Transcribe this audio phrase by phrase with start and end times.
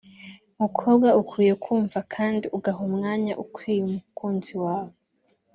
[0.61, 4.93] mukobwa ukwiye kumva kandi ugaha umwanya ukwiye umukunzi wawe